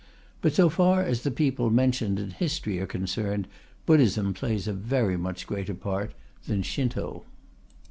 [0.41, 3.47] But so far as the people mentioned in history are concerned,
[3.85, 6.15] Buddhism plays a very much greater part
[6.47, 7.23] than Shinto.